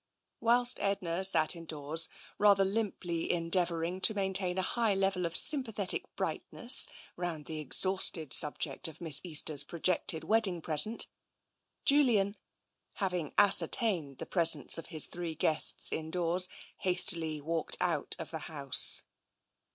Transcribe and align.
Whilst 0.39 0.79
Edna 0.79 1.23
sat 1.23 1.55
indoors, 1.55 2.09
rather 2.39 2.65
limply 2.65 3.31
endeavouring 3.31 4.01
to 4.01 4.15
maintain 4.15 4.57
a 4.57 4.63
high 4.63 4.95
level 4.95 5.27
of 5.27 5.37
sympathetic 5.37 6.05
brightness 6.15 6.87
round 7.15 7.45
the 7.45 7.59
exhausted 7.59 8.33
subject 8.33 8.87
of 8.87 8.99
Miss 8.99 9.21
Easter's 9.23 9.63
projected 9.63 10.23
wedding 10.23 10.59
present, 10.59 11.05
Julian, 11.85 12.35
having 12.93 13.35
ascertained 13.37 14.17
the 14.17 14.25
pres 14.25 14.55
ence 14.55 14.79
of 14.79 14.87
his 14.87 15.05
three 15.05 15.35
guests 15.35 15.91
indoors, 15.91 16.49
hastily 16.77 17.39
walked 17.39 17.77
out 17.79 18.15
of 18.17 18.31
the 18.31 18.39
house. 18.49 19.03